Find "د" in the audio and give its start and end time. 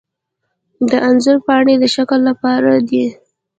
0.89-0.91, 1.79-1.85